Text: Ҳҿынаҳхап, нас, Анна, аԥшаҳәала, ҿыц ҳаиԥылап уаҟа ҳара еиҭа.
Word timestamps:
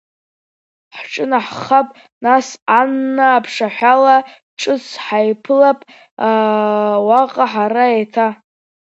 Ҳҿынаҳхап, 0.97 1.87
нас, 2.23 2.47
Анна, 2.79 3.25
аԥшаҳәала, 3.37 4.17
ҿыц 4.59 4.85
ҳаиԥылап 5.03 5.79
уаҟа 7.07 7.45
ҳара 7.51 7.85
еиҭа. 7.95 8.27